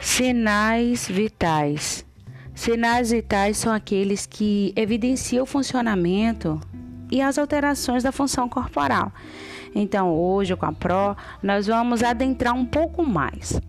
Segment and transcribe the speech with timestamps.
[0.00, 2.04] Sinais vitais.
[2.54, 6.60] Sinais vitais são aqueles que evidenciam o funcionamento
[7.10, 9.12] e as alterações da função corporal.
[9.74, 13.60] Então, hoje com a PRO, nós vamos adentrar um pouco mais.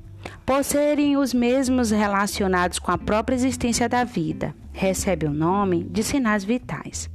[0.46, 6.04] Por serem os mesmos relacionados com a própria existência da vida, recebe o nome de
[6.04, 7.10] sinais vitais.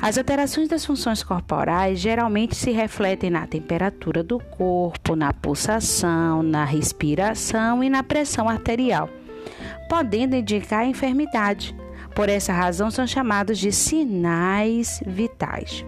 [0.00, 6.64] As alterações das funções corporais geralmente se refletem na temperatura do corpo, na pulsação, na
[6.64, 9.10] respiração e na pressão arterial,
[9.88, 11.74] podendo indicar enfermidade.
[12.14, 15.84] Por essa razão, são chamados de sinais vitais.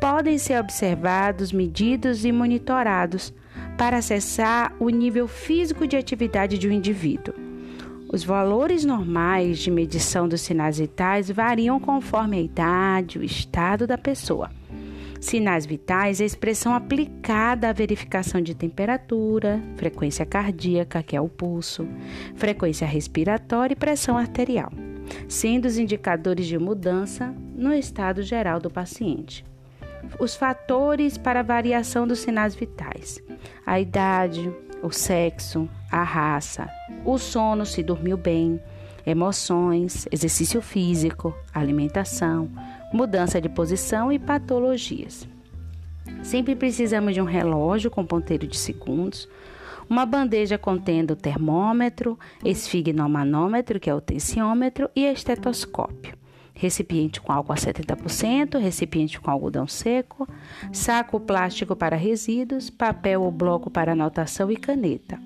[0.00, 3.32] Podem ser observados, medidos e monitorados
[3.76, 7.43] para acessar o nível físico de atividade de um indivíduo.
[8.14, 13.98] Os valores normais de medição dos sinais vitais variam conforme a idade, o estado da
[13.98, 14.52] pessoa.
[15.20, 21.28] Sinais vitais é a expressão aplicada à verificação de temperatura, frequência cardíaca, que é o
[21.28, 21.88] pulso,
[22.36, 24.70] frequência respiratória e pressão arterial,
[25.28, 29.44] sendo os indicadores de mudança no estado geral do paciente.
[30.20, 33.20] Os fatores para a variação dos sinais vitais:
[33.66, 34.52] a idade,
[34.84, 36.68] o sexo, a raça,
[37.04, 38.60] o sono, se dormiu bem,
[39.06, 42.50] emoções, exercício físico, alimentação,
[42.92, 45.26] mudança de posição e patologias.
[46.22, 49.26] Sempre precisamos de um relógio com ponteiro de segundos,
[49.88, 56.23] uma bandeja contendo termômetro, esfigmomanômetro, que é o tensiômetro, e estetoscópio
[56.54, 60.28] recipiente com álcool a 70%, recipiente com algodão seco,
[60.72, 65.20] saco plástico para resíduos, papel ou bloco para anotação e caneta.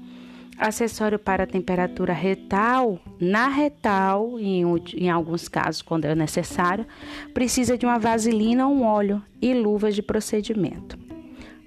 [0.56, 4.64] Acessório para temperatura retal, na retal, em,
[4.96, 6.84] em alguns casos, quando é necessário,
[7.32, 10.98] precisa de uma vaselina ou um óleo e luvas de procedimento.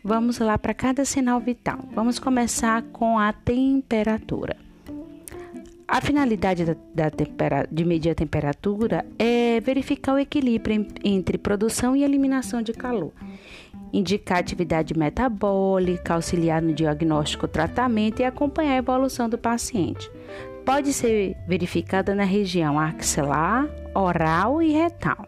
[0.04, 1.80] Vamos lá para cada sinal vital.
[1.94, 4.58] Vamos começar com a temperatura.
[5.92, 7.12] A finalidade da, da
[7.70, 13.12] de medir a temperatura é verificar o equilíbrio entre produção e eliminação de calor,
[13.92, 20.10] indicar atividade metabólica, auxiliar no diagnóstico, tratamento e acompanhar a evolução do paciente.
[20.66, 25.28] Pode ser verificada na região axilar, oral e retal.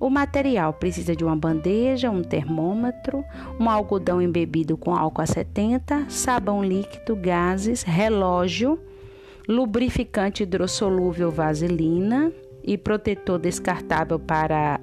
[0.00, 3.24] O material precisa de uma bandeja, um termômetro,
[3.58, 8.78] um algodão embebido com álcool a 70, sabão líquido, gases, relógio
[9.48, 12.30] lubrificante hidrossolúvel vaselina
[12.68, 14.78] e protetor descartável para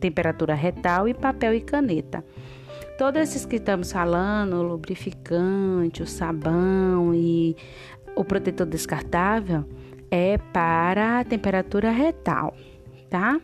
[0.00, 2.24] temperatura retal e papel e caneta.
[2.98, 7.56] Todos esses que estamos falando, o lubrificante, o sabão e
[8.16, 9.64] o protetor descartável
[10.10, 12.52] é para a temperatura retal,
[13.08, 13.40] tá?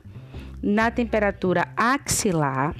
[0.60, 2.74] Na temperatura axilar,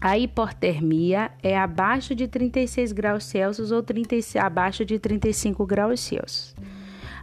[0.00, 6.54] a hipotermia é abaixo de 36 graus Celsius ou 30, abaixo de 35 graus Celsius.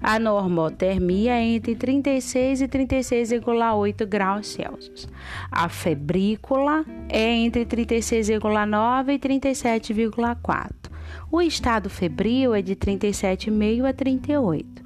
[0.01, 5.07] A normotermia é entre 36 e 36,8 graus Celsius.
[5.51, 10.71] A febrícula é entre 36,9 e 37,4.
[11.31, 14.83] O estado febril é de 37,5 a 38.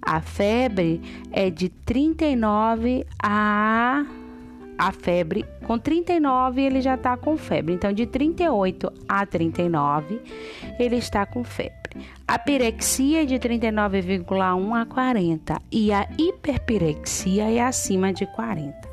[0.00, 1.00] A febre
[1.30, 4.04] é de 39 a
[4.78, 7.72] a febre, com 39 ele já está com febre.
[7.72, 10.20] Então, de 38 a 39,
[10.76, 11.81] ele está com febre.
[12.26, 18.92] A pirexia é de 39,1 a 40 e a hiperpirexia é acima de 40.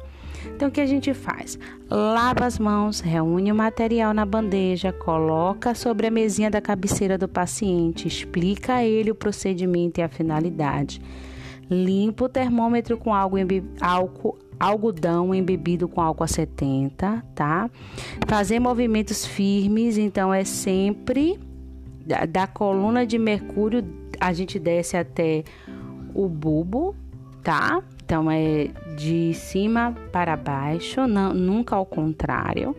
[0.56, 1.58] Então, o que a gente faz?
[1.90, 7.28] Lava as mãos, reúne o material na bandeja, coloca sobre a mesinha da cabeceira do
[7.28, 11.02] paciente, explica a ele o procedimento e a finalidade.
[11.70, 17.70] Limpa o termômetro com álcool algodão embebido com álcool a 70, tá?
[18.28, 21.40] Fazer movimentos firmes, então é sempre
[22.06, 23.84] da, da coluna de mercúrio,
[24.20, 25.44] a gente desce até
[26.14, 26.96] o bulbo,
[27.44, 27.82] tá?
[28.04, 32.76] Então é de cima para baixo, não, nunca ao contrário.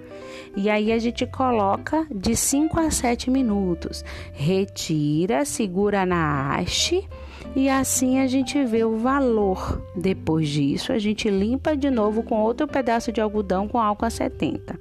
[0.57, 4.05] E aí a gente coloca de 5 a 7 minutos.
[4.33, 7.09] Retira, segura na haste
[7.55, 9.83] e assim a gente vê o valor.
[9.97, 14.11] Depois disso, a gente limpa de novo com outro pedaço de algodão com álcool a
[14.11, 14.79] 70.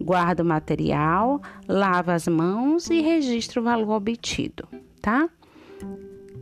[0.00, 4.66] Guarda o material, lava as mãos e registra o valor obtido,
[5.00, 5.28] tá?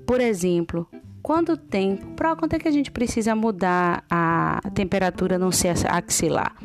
[0.06, 0.88] Por exemplo,
[1.22, 6.56] quando tem, para quanto é que a gente precisa mudar a temperatura no ser axilar?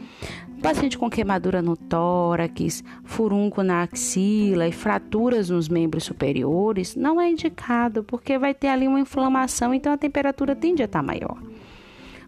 [0.63, 7.29] Paciente com queimadura no tórax, furúnculo na axila e fraturas nos membros superiores não é
[7.29, 11.37] indicado, porque vai ter ali uma inflamação, então a temperatura tende a estar maior.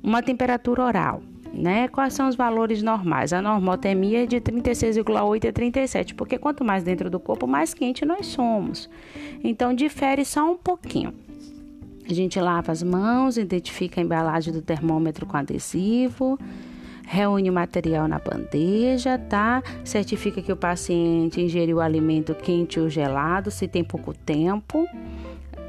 [0.03, 1.23] Uma temperatura oral,
[1.53, 1.87] né?
[1.87, 3.31] Quais são os valores normais?
[3.31, 8.03] A normotermia é de 36,8 a 37, porque quanto mais dentro do corpo, mais quente
[8.03, 8.89] nós somos.
[9.45, 11.13] Então difere só um pouquinho.
[12.07, 16.37] A gente lava as mãos, identifica a embalagem do termômetro com adesivo,
[17.05, 19.63] reúne o material na bandeja, tá?
[19.83, 24.87] Certifica que o paciente ingeriu o alimento quente ou gelado, se tem pouco tempo,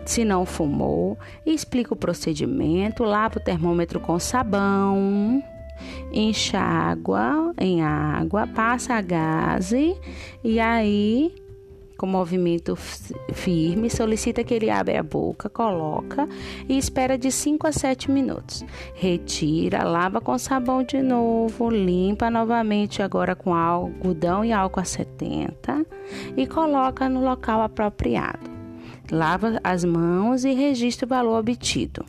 [0.05, 5.43] se não fumou, explica o procedimento, lava o termômetro com sabão,
[6.13, 9.97] enxágua em água, passa a gase
[10.43, 11.35] e aí
[11.97, 16.29] com movimento firme, solicita que ele abra a boca, coloca
[16.69, 18.65] e espera de 5 a 7 minutos.
[18.95, 25.87] Retira, lava com sabão de novo, limpa novamente agora com algodão e álcool a 70
[26.37, 28.51] e coloca no local apropriado.
[29.11, 32.05] Lava as mãos e registra o valor obtido.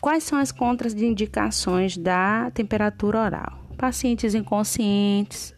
[0.00, 3.58] Quais são as contraindicações da temperatura oral?
[3.76, 5.53] Pacientes inconscientes,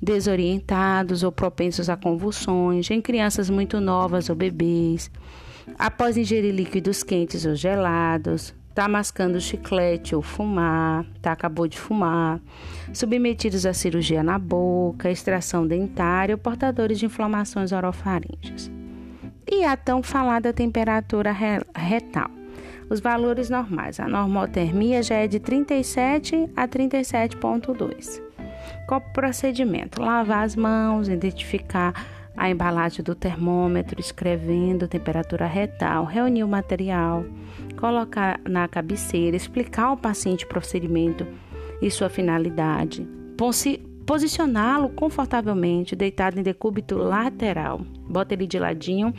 [0.00, 5.10] desorientados ou propensos a convulsões, em crianças muito novas ou bebês,
[5.78, 12.40] após ingerir líquidos quentes ou gelados, tá mascando chiclete ou fumar, tá acabou de fumar,
[12.92, 18.70] submetidos à cirurgia na boca, extração dentária ou portadores de inflamações orofaríngeas.
[19.50, 21.32] E a tão falada temperatura
[21.74, 22.30] retal.
[22.88, 28.29] Os valores normais, a normotermia já é de 37 a 37,2.
[28.90, 30.02] Qual o procedimento?
[30.02, 31.94] Lavar as mãos, identificar
[32.36, 37.24] a embalagem do termômetro, escrevendo temperatura retal, reunir o material,
[37.78, 41.24] colocar na cabeceira, explicar ao paciente o procedimento
[41.80, 43.06] e sua finalidade,
[44.04, 47.82] posicioná-lo confortavelmente, deitado em decúbito lateral.
[48.08, 49.14] Bota ele de ladinho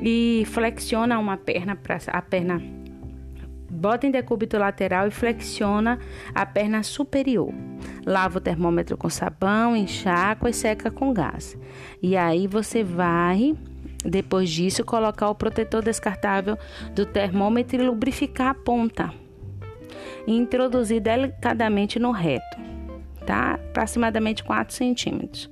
[0.00, 2.62] e flexiona uma perna para a perna
[3.76, 5.98] Bota em decúbito lateral e flexiona
[6.34, 7.52] a perna superior.
[8.06, 11.58] Lava o termômetro com sabão, enxágua e seca com gás.
[12.02, 13.54] E aí você vai,
[14.02, 16.58] depois disso, colocar o protetor descartável
[16.94, 19.12] do termômetro e lubrificar a ponta.
[20.26, 22.56] E introduzir delicadamente no reto,
[23.26, 23.60] tá?
[23.70, 25.50] Aproximadamente 4 centímetros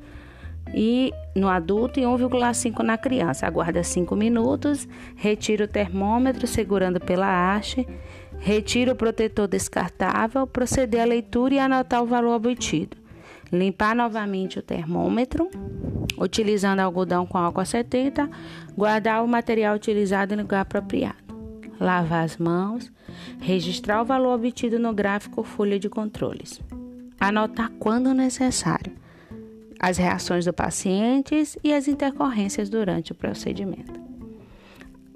[0.73, 3.47] e no adulto e 1,5 na criança.
[3.47, 7.87] Aguarda 5 minutos, retira o termômetro segurando pela haste,
[8.39, 12.97] retira o protetor descartável, proceder à leitura e anotar o valor obtido.
[13.53, 15.49] Limpar novamente o termômetro,
[16.19, 18.29] utilizando algodão com álcool 70,
[18.77, 21.23] guardar o material utilizado no lugar apropriado.
[21.79, 22.91] Lavar as mãos,
[23.41, 26.61] registrar o valor obtido no gráfico ou folha de controles.
[27.21, 29.04] Anotar quando necessário
[29.89, 34.01] as reações do paciente e as intercorrências durante o procedimento.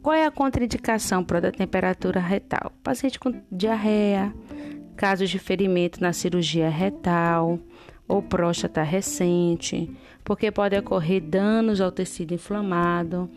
[0.03, 2.73] Qual é a contraindicação para a temperatura retal?
[2.83, 4.33] Paciente com diarreia,
[4.95, 7.59] casos de ferimento na cirurgia retal
[8.07, 9.91] ou próstata recente,
[10.23, 13.31] porque pode ocorrer danos ao tecido inflamado,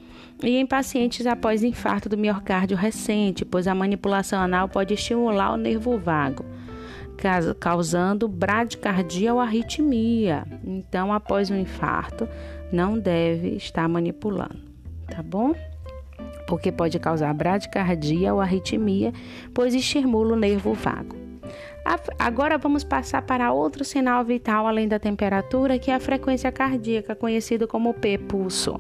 [0.44, 5.58] e em pacientes após infarto do miocárdio recente, pois a manipulação anal pode estimular o
[5.58, 6.46] nervo vago
[7.60, 10.46] causando bradicardia ou arritmia.
[10.64, 12.28] Então, após um infarto,
[12.72, 14.60] não deve estar manipulando,
[15.08, 15.54] tá bom?
[16.48, 19.14] Porque pode causar bradicardia ou arritmia,
[19.54, 21.16] pois estimula o nervo vago.
[22.20, 27.16] Agora vamos passar para outro sinal vital além da temperatura, que é a frequência cardíaca,
[27.16, 28.80] conhecido como P-pulso.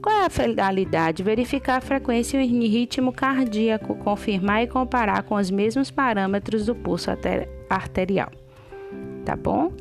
[0.00, 1.22] Qual é a finalidade?
[1.22, 7.10] Verificar a frequência e ritmo cardíaco, confirmar e comparar com os mesmos parâmetros do pulso
[7.68, 8.30] arterial.
[9.24, 9.72] Tá bom?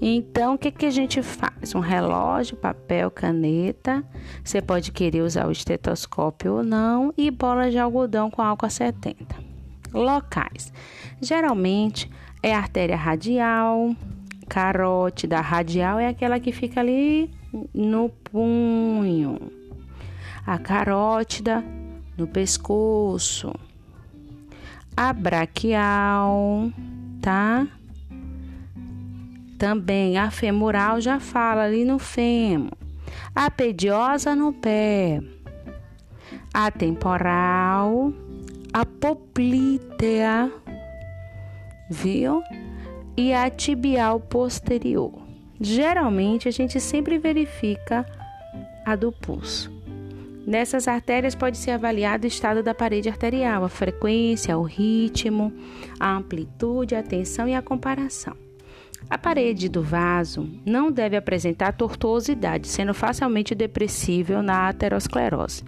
[0.00, 1.74] Então, o que, que a gente faz?
[1.74, 4.04] Um relógio, papel, caneta.
[4.44, 7.14] Você pode querer usar o estetoscópio ou não.
[7.16, 9.36] E bola de algodão com álcool a 70.
[9.94, 10.72] Locais.
[11.20, 12.10] Geralmente
[12.42, 13.94] é artéria radial,
[14.48, 17.30] carótida radial é aquela que fica ali
[17.72, 19.38] no punho,
[20.46, 21.64] a carótida
[22.16, 23.54] no pescoço,
[24.96, 26.70] a braquial,
[27.20, 27.66] tá?
[29.58, 32.72] Também a femoral já fala ali no fêmur,
[33.34, 35.20] a pediosa no pé,
[36.52, 38.12] a temporal,
[38.72, 40.50] a poplítea,
[41.90, 42.42] viu?
[43.16, 45.12] E a tibial posterior.
[45.60, 48.06] Geralmente a gente sempre verifica
[48.86, 49.79] a do pulso.
[50.46, 55.52] Nessas artérias pode ser avaliado o estado da parede arterial, a frequência, o ritmo,
[55.98, 58.34] a amplitude, a tensão e a comparação.
[59.08, 65.64] A parede do vaso não deve apresentar tortuosidade, sendo facilmente depressível na aterosclerose.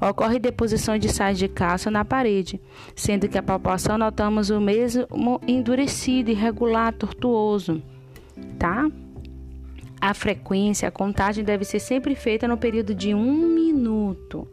[0.00, 2.60] Ocorre deposição de sais de cálcio na parede,
[2.96, 7.80] sendo que a palpação notamos o mesmo endurecido, irregular, tortuoso,
[8.58, 8.90] tá?
[10.02, 14.48] A frequência, a contagem deve ser sempre feita no período de um minuto.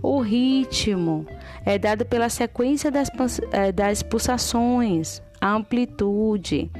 [0.00, 1.26] O ritmo
[1.66, 3.10] é dado pela sequência das,
[3.50, 6.70] é, das pulsações, a amplitude,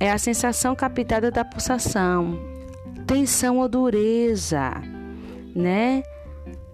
[0.00, 2.38] é a sensação captada da pulsação,
[3.06, 4.72] tensão ou dureza,
[5.54, 6.02] né?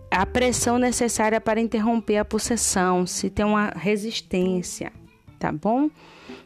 [0.09, 4.93] A pressão necessária para interromper a pulsação, se tem uma resistência,
[5.37, 5.91] tá bom?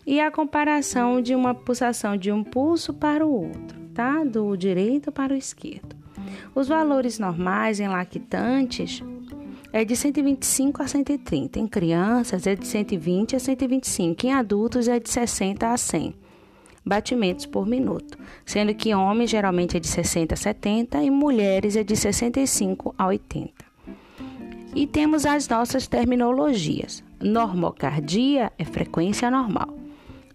[0.07, 4.25] E a comparação de uma pulsação de um pulso para o outro, tá?
[4.25, 5.97] Do direito para o esquerdo.
[6.55, 9.03] Os valores normais em lactantes
[9.73, 15.01] é de 125 a 130, em crianças é de 120 a 125, em adultos é
[15.01, 16.15] de 60 a 100
[16.85, 21.83] batimentos por minuto, sendo que homens geralmente é de 60 a 70 e mulheres é
[21.83, 23.53] de 65 a 80.
[24.75, 27.03] E temos as nossas terminologias.
[27.23, 29.79] Normocardia é frequência normal.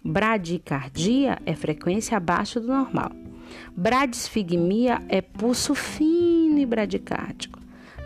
[0.02, 3.12] Bradicardia é frequência abaixo do normal.
[3.76, 7.58] Bradisfigmia é pulso fino e bradicárdico.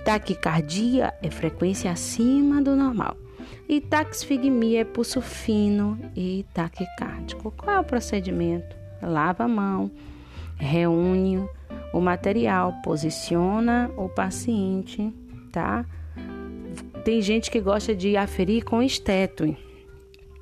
[0.04, 3.16] Taquicardia é frequência acima do normal.
[3.68, 7.50] E taxfigmia é pulso fino e taquicárdico.
[7.52, 8.76] Qual é o procedimento?
[9.00, 9.90] Lava a mão,
[10.56, 11.42] reúne
[11.92, 15.12] o material, posiciona o paciente,
[15.50, 15.86] tá?
[17.04, 19.56] Tem gente que gosta de aferir com esteto.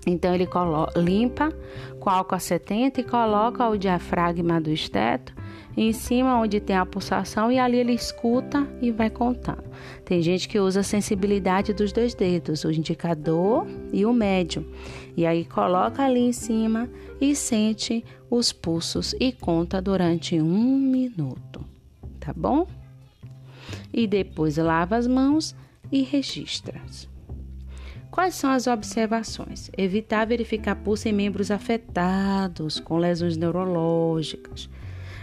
[0.06, 0.48] Então ele
[0.96, 1.52] limpa
[2.00, 5.32] com álcool a 70 e coloca o diafragma do esteto
[5.76, 9.64] em cima onde tem a pulsação e ali ele escuta e vai contando.
[10.04, 14.66] Tem gente que usa a sensibilidade dos dois dedos, o indicador e o médio.
[15.16, 16.90] E aí coloca ali em cima
[17.20, 21.64] e sente os pulsos e conta durante um minuto,
[22.20, 22.66] tá bom?
[23.92, 25.54] E depois lava as mãos
[25.90, 26.80] e registra.
[28.12, 29.70] Quais são as observações?
[29.74, 34.68] Evitar verificar pulso em membros afetados com lesões neurológicas.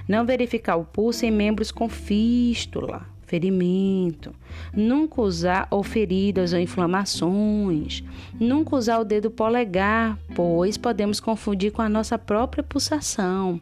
[0.08, 4.34] Não verificar o pulso em membros com fístula, ferimento.
[4.74, 8.03] Nunca usar ou feridas ou inflamações.
[8.39, 13.62] Nunca usar o dedo polegar, pois podemos confundir com a nossa própria pulsação.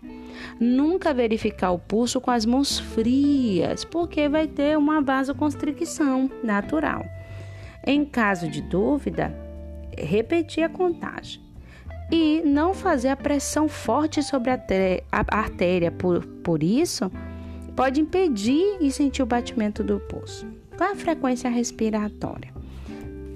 [0.57, 7.16] Nunca verificar o pulso com as mãos frias, porque vai ter uma vasoconstricção natural.
[7.87, 9.33] Em caso de dúvida,
[9.97, 11.41] repetir a contagem
[12.11, 14.59] e não fazer a pressão forte sobre a
[15.29, 15.89] artéria.
[15.89, 17.09] Por, por isso,
[17.77, 20.45] pode impedir e sentir o batimento do pulso.
[20.75, 22.53] Qual é a frequência respiratória?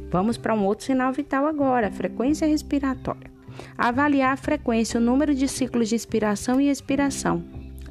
[0.10, 3.32] Vamos para um outro sinal vital agora, frequência respiratória.
[3.78, 7.42] Avaliar a frequência, o número de ciclos de inspiração e expiração,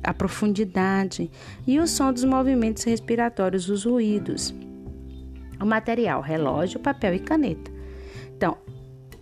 [0.03, 1.31] a profundidade
[1.67, 4.55] e o som dos movimentos respiratórios, os ruídos
[5.61, 7.71] o material, relógio, papel e caneta.
[8.37, 8.57] Então,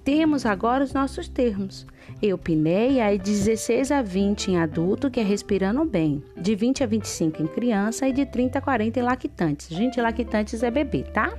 [0.05, 1.87] temos agora os nossos termos.
[2.23, 6.87] Eupneia é de 16 a 20 em adulto, que é respirando bem, de 20 a
[6.87, 9.69] 25 em criança e de 30 a 40 em lactantes.
[9.69, 11.37] Gente, lactantes é bebê, tá?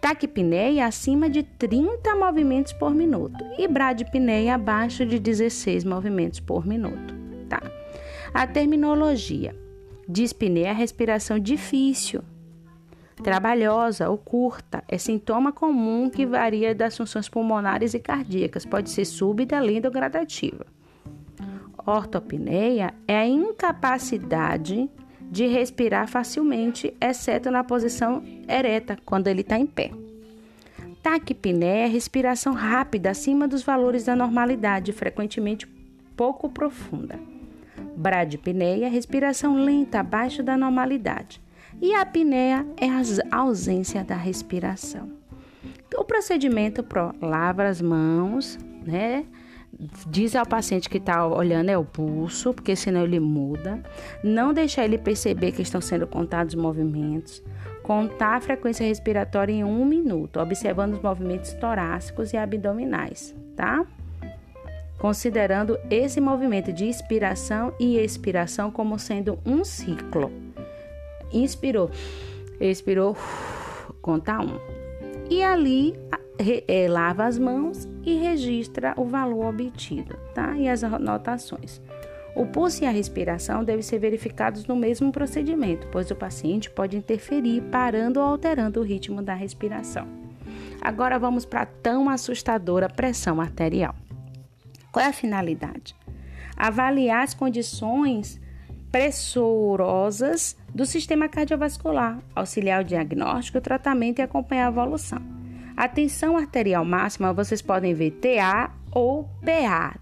[0.00, 7.14] Taquipneia acima de 30 movimentos por minuto e bradipneia abaixo de 16 movimentos por minuto,
[7.48, 7.62] tá?
[8.34, 9.54] A terminologia.
[10.08, 12.22] Dispneia é respiração difícil,
[13.22, 14.82] trabalhosa ou curta.
[14.88, 19.92] É sintoma comum que varia das funções pulmonares e cardíacas, pode ser súbita, lenta ou
[19.92, 20.66] gradativa.
[21.84, 24.88] Ortopneia é a incapacidade
[25.30, 29.90] de respirar facilmente, exceto na posição ereta, quando ele está em pé.
[31.02, 35.66] Taquipneia é respiração rápida acima dos valores da normalidade, frequentemente
[36.16, 37.18] pouco profunda.
[37.96, 41.40] Bradipneia é respiração lenta abaixo da normalidade
[41.80, 45.08] e a apneia é a ausência da respiração.
[45.96, 49.24] O procedimento pro lava as mãos, né?
[50.08, 53.80] Diz ao paciente que está olhando é o pulso, porque senão ele muda.
[54.24, 57.42] Não deixar ele perceber que estão sendo contados os movimentos.
[57.82, 63.86] Contar a frequência respiratória em um minuto, observando os movimentos torácicos e abdominais, tá?
[64.98, 70.47] Considerando esse movimento de inspiração e expiração como sendo um ciclo
[71.32, 71.90] inspirou,
[72.60, 73.16] expirou,
[74.00, 74.58] conta um.
[75.30, 75.94] E ali
[76.38, 80.56] é, lava as mãos e registra o valor obtido, tá?
[80.56, 81.80] E as anotações.
[82.34, 86.96] O pulso e a respiração devem ser verificados no mesmo procedimento, pois o paciente pode
[86.96, 90.06] interferir parando ou alterando o ritmo da respiração.
[90.80, 93.94] Agora vamos para a tão assustadora pressão arterial.
[94.92, 95.96] Qual é a finalidade?
[96.56, 98.40] Avaliar as condições
[98.90, 105.20] pressurosas do sistema cardiovascular, auxiliar o diagnóstico, o tratamento e acompanhar a evolução.
[105.76, 109.96] A tensão arterial máxima vocês podem ver TA ou PA.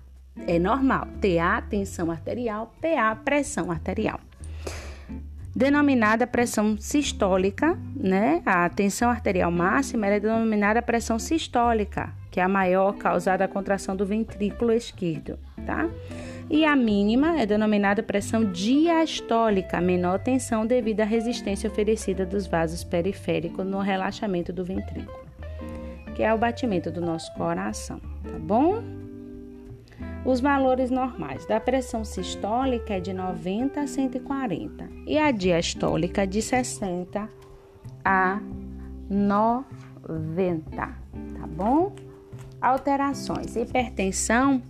[0.46, 1.06] É normal.
[1.20, 4.20] TA, tensão arterial, PA, pressão arterial.
[5.54, 8.42] denominada pressão sistólica, né?
[8.44, 13.96] A tensão arterial máxima é denominada pressão sistólica, que é a maior causada a contração
[13.96, 15.88] do ventrículo esquerdo, tá?
[16.48, 22.84] E a mínima é denominada pressão diastólica, menor tensão devido à resistência oferecida dos vasos
[22.84, 25.26] periféricos no relaxamento do ventrículo,
[26.14, 28.82] que é o batimento do nosso coração, tá bom?
[30.24, 36.42] Os valores normais da pressão sistólica é de 90 a 140 e a diastólica de
[36.42, 37.28] 60
[38.04, 38.40] a
[39.08, 41.92] 90, tá bom?
[42.60, 44.62] Alterações: hipertensão,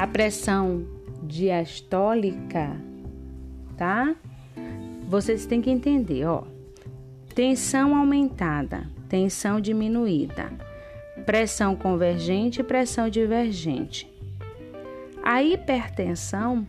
[0.00, 0.86] a pressão
[1.22, 2.74] diastólica,
[3.76, 4.16] tá?
[5.06, 6.44] Vocês têm que entender, ó.
[7.34, 10.50] Tensão aumentada, tensão diminuída,
[11.26, 14.10] pressão convergente e pressão divergente.
[15.22, 16.66] A hipertensão,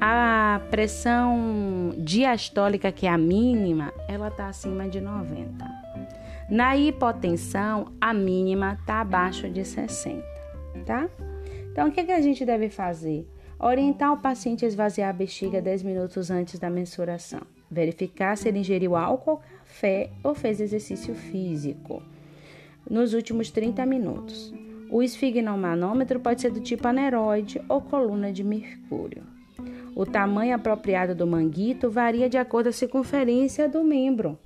[0.00, 5.62] a pressão diastólica, que é a mínima, ela está acima de 90.
[6.48, 10.24] Na hipotensão, a mínima está abaixo de 60,
[10.86, 11.06] tá?
[11.76, 13.28] Então, o que, que a gente deve fazer?
[13.60, 17.42] Orientar o paciente a esvaziar a bexiga 10 minutos antes da mensuração.
[17.70, 22.02] Verificar se ele ingeriu álcool, café ou fez exercício físico
[22.88, 24.54] nos últimos 30 minutos.
[24.90, 29.24] O esfigmomanômetro pode ser do tipo aneroide ou coluna de mercúrio.
[29.94, 34.38] O tamanho apropriado do manguito varia de acordo com a circunferência do membro.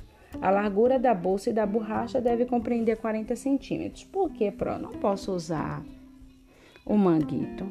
[0.43, 4.03] A largura da bolsa e da borracha deve compreender 40 centímetros.
[4.03, 4.81] Por que, Pro?
[4.81, 5.81] Não posso usar
[6.91, 7.67] o manguito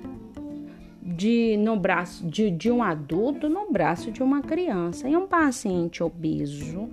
[1.01, 5.09] de, no braço de, de um adulto no braço de uma criança.
[5.09, 6.89] E um paciente obeso,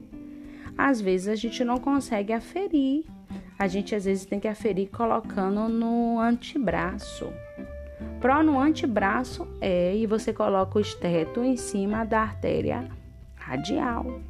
[0.76, 3.04] às vezes a gente não consegue aferir
[3.59, 7.33] a gente às vezes tem que aferir colocando no antebraço.
[8.21, 12.88] Pro no antebraço é e você coloca o esteto em cima da artéria
[13.35, 14.21] radial.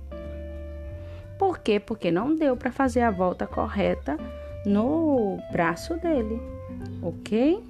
[1.38, 1.80] Por quê?
[1.80, 4.16] Porque não deu para fazer a volta correta
[4.64, 6.40] no braço dele,
[7.02, 7.62] ok?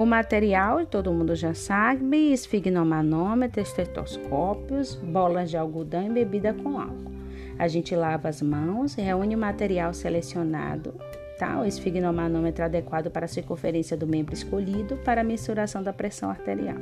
[0.00, 7.12] O material, todo mundo já sabe, esfigmomanômetro, estetoscópios, bolas de algodão e bebida com álcool.
[7.58, 10.94] A gente lava as mãos, reúne o material selecionado,
[11.38, 11.60] tá?
[11.60, 16.78] o esfigmomanômetro adequado para a circunferência do membro escolhido para a mensuração da pressão arterial.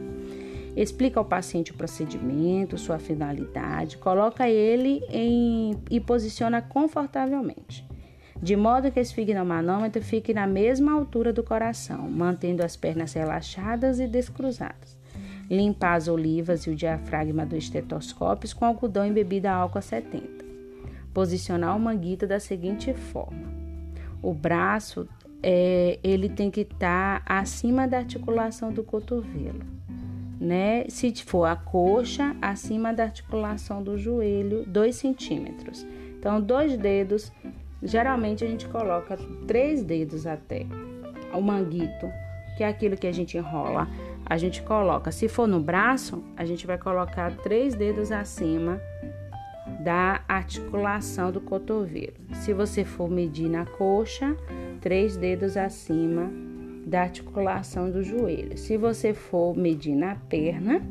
[0.76, 7.85] Explica ao paciente o procedimento, sua finalidade, coloca ele em e posiciona confortavelmente,
[8.42, 14.01] de modo que o esfigmomanômetro fique na mesma altura do coração, mantendo as pernas relaxadas
[14.01, 14.96] e descruzadas.
[15.51, 20.38] Limpar as olivas e o diafragma do estetoscópio com algodão embebida a álcool a 70
[21.18, 23.53] posicionar o manguito da seguinte forma:
[24.22, 25.09] o braço
[25.42, 29.64] é, ele tem que estar tá acima da articulação do cotovelo,
[30.40, 30.85] né?
[30.88, 35.85] Se for a coxa, acima da articulação do joelho, 2 centímetros.
[36.18, 37.33] Então, dois dedos,
[37.83, 40.67] geralmente a gente coloca três dedos até
[41.33, 42.11] o manguito,
[42.57, 43.88] que é aquilo que a gente enrola.
[44.27, 48.81] A gente coloca, se for no braço, a gente vai colocar três dedos acima
[49.81, 52.14] da articulação do cotovelo.
[52.35, 54.37] Se você for medir na coxa,
[54.81, 56.31] três dedos acima
[56.87, 58.57] da articulação do joelho.
[58.57, 60.83] Se você for medir na perna,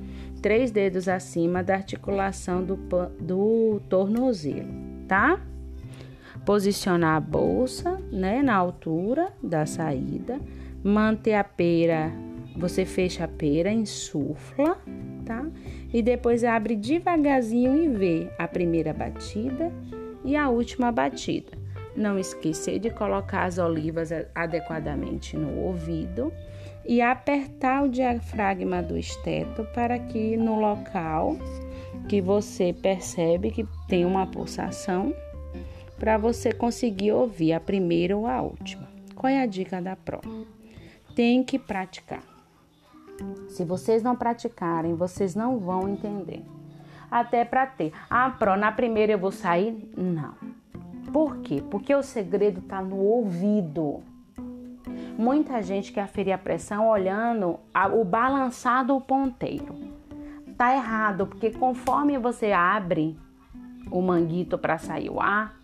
[0.41, 2.77] três dedos acima da articulação do,
[3.19, 4.69] do tornozelo,
[5.07, 5.39] tá?
[6.47, 10.39] Posicionar a bolsa, né, na altura da saída,
[10.81, 12.09] manter a pera,
[12.55, 14.77] você fecha a pera, insufla,
[15.25, 15.45] tá?
[15.93, 19.73] e depois abre devagarzinho e vê a primeira batida
[20.23, 21.51] e a última batida.
[21.97, 26.31] Não esquecer de colocar as olivas adequadamente no ouvido
[26.85, 31.35] e apertar o diafragma do esteto para que no local
[32.07, 35.13] que você percebe que tem uma pulsação,
[35.97, 38.87] para você conseguir ouvir a primeira ou a última.
[39.15, 40.29] Qual é a dica da prova?
[41.15, 42.23] Tem que praticar.
[43.49, 46.43] Se vocês não praticarem, vocês não vão entender.
[47.09, 47.91] Até para ter.
[48.09, 49.91] Ah, pro, na primeira eu vou sair?
[49.97, 50.35] Não.
[51.11, 51.63] Por quê?
[51.71, 54.03] Porque o segredo está no ouvido.
[55.17, 57.59] Muita gente quer aferir a pressão olhando
[57.93, 59.75] o balançar do ponteiro.
[60.55, 63.17] Tá errado, porque conforme você abre
[63.89, 65.56] o manguito para sair o ar,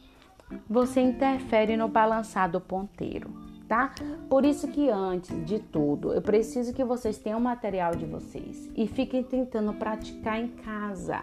[0.69, 3.91] você interfere no balançar do ponteiro tá?
[4.29, 8.69] Por isso que antes de tudo, eu preciso que vocês tenham o material de vocês
[8.75, 11.21] e fiquem tentando praticar em casa.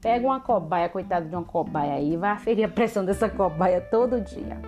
[0.00, 4.20] Pega uma cobaia, coitado de uma cobaia aí, vai aferir a pressão dessa cobaia todo
[4.20, 4.58] dia.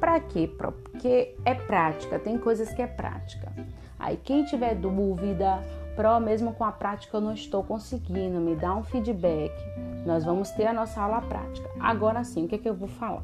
[0.00, 0.50] Para quê?
[0.58, 3.52] Porque é prática, tem coisas que é prática.
[3.98, 5.62] Aí quem tiver dúvida,
[5.94, 9.52] Pro, mesmo com a prática eu não estou conseguindo, me dá um feedback.
[10.04, 11.70] Nós vamos ter a nossa aula prática.
[11.78, 13.22] Agora sim, o que, é que eu vou falar?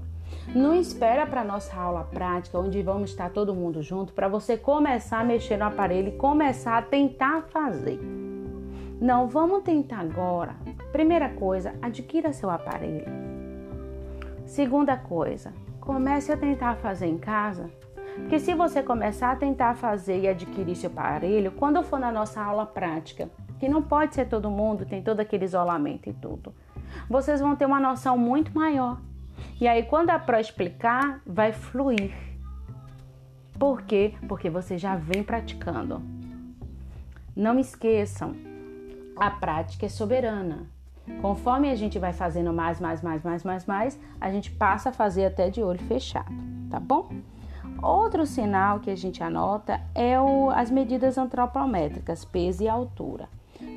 [0.54, 5.20] Não espera para nossa aula prática, onde vamos estar todo mundo junto, para você começar
[5.20, 8.00] a mexer no aparelho e começar a tentar fazer.
[9.00, 10.54] Não, vamos tentar agora.
[10.92, 13.06] Primeira coisa, adquira seu aparelho.
[14.44, 17.70] Segunda coisa, comece a tentar fazer em casa.
[18.16, 22.40] Porque se você começar a tentar fazer e adquirir seu aparelho, quando for na nossa
[22.40, 26.54] aula prática, que não pode ser todo mundo, tem todo aquele isolamento e tudo,
[27.08, 28.98] vocês vão ter uma noção muito maior
[29.60, 32.12] e aí, quando a Pro explicar, vai fluir.
[33.58, 34.14] Por quê?
[34.26, 36.02] Porque você já vem praticando.
[37.36, 38.34] Não esqueçam,
[39.16, 40.66] a prática é soberana.
[41.20, 44.92] Conforme a gente vai fazendo mais, mais, mais, mais, mais, mais, a gente passa a
[44.92, 46.32] fazer até de olho fechado,
[46.70, 47.10] tá bom?
[47.82, 53.28] Outro sinal que a gente anota é o, as medidas antropométricas, peso e altura,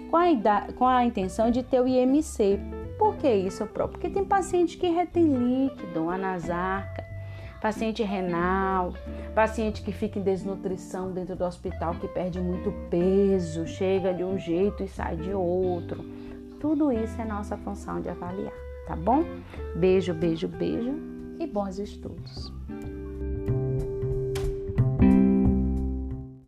[0.10, 2.60] com a, com a intenção de ter o IMC,
[2.97, 3.99] por que isso, próprio?
[3.99, 7.03] Porque tem paciente que retém líquido, anasarca,
[7.62, 8.93] paciente renal,
[9.34, 14.38] paciente que fica em desnutrição dentro do hospital, que perde muito peso, chega de um
[14.38, 16.03] jeito e sai de outro.
[16.60, 18.53] Tudo isso é nossa função de avaliar,
[18.86, 19.23] tá bom?
[19.75, 20.93] Beijo, beijo, beijo
[21.39, 22.51] e bons estudos.